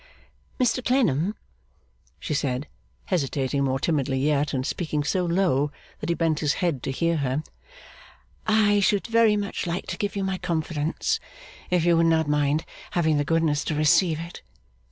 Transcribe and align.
'Mr 0.59 0.83
Clennam,' 0.83 1.35
she 2.19 2.33
said, 2.33 2.67
hesitating 3.05 3.63
more 3.63 3.77
timidly 3.79 4.17
yet, 4.17 4.51
and 4.51 4.65
speaking 4.65 5.03
so 5.03 5.23
low 5.23 5.71
that 5.99 6.09
he 6.09 6.15
bent 6.15 6.39
his 6.39 6.53
head 6.53 6.81
to 6.81 6.89
hear 6.89 7.17
her. 7.17 7.43
'I 8.47 8.79
should 8.79 9.05
very 9.05 9.37
much 9.37 9.67
like 9.67 9.85
to 9.85 9.97
give 9.97 10.15
you 10.15 10.23
my 10.23 10.39
confidence, 10.39 11.19
if 11.69 11.85
you 11.85 11.95
would 11.97 12.07
not 12.07 12.27
mind 12.27 12.65
having 12.97 13.17
the 13.17 13.23
goodness 13.23 13.63
to 13.65 13.75
receive 13.75 14.19
it. 14.19 14.41